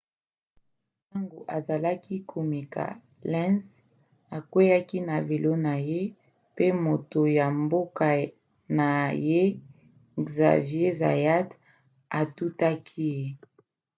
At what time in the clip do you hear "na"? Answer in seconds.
5.07-5.15, 5.65-5.75, 8.77-8.89